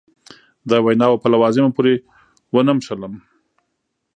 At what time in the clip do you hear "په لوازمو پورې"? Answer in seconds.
1.23-1.93